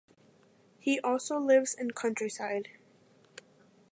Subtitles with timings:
[0.79, 2.69] He also lives in countryside.